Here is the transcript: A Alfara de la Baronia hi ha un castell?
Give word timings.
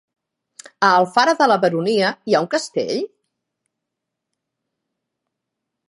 A 0.87 0.87
Alfara 1.01 1.35
de 1.41 1.47
la 1.51 1.57
Baronia 1.65 2.09
hi 2.31 2.37
ha 2.39 2.43
un 2.47 2.51
castell? 2.55 3.05